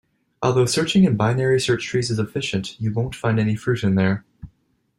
[0.41, 4.25] Although searching in binary search trees is efficient, you won't find any fruit in there.